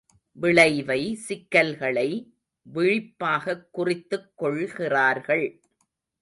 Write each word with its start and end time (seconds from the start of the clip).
விளைவை, 0.33 1.15
சிக்கல்களை, 1.15 2.33
விழிப்பாகக் 2.73 3.69
குறித்துக் 3.71 4.31
கொள்கிறார்கள். 4.35 5.61